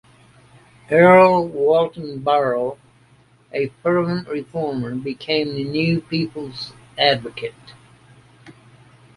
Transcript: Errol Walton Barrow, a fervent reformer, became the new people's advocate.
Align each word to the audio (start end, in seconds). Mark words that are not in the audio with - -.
Errol 0.89 1.47
Walton 1.49 2.21
Barrow, 2.21 2.79
a 3.53 3.67
fervent 3.83 4.27
reformer, 4.27 4.95
became 4.95 5.53
the 5.53 5.63
new 5.63 6.01
people's 6.01 6.73
advocate. 6.97 7.53